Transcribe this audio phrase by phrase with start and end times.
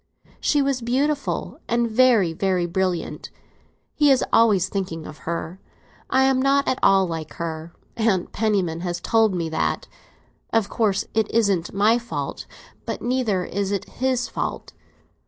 [0.39, 3.29] She was beautiful, and very, very brilliant;
[3.93, 5.59] he is always thinking of her.
[6.09, 9.87] I am not at all like her; Aunt Penniman has told me that.
[10.51, 12.47] Of course, it isn't my fault;
[12.87, 14.73] but neither is it his fault.